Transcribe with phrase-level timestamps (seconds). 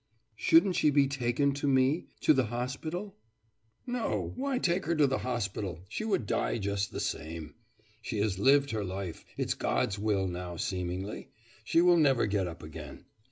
[0.35, 3.15] 'Shouldn't she be taken to me to the hospital?'
[3.85, 4.33] 'No.
[4.35, 5.81] Why take her to the hospital?
[5.89, 7.53] She would die just the same.
[8.01, 11.29] She has lived her life; it's God's will now seemingly.
[11.63, 13.05] She will never get up again.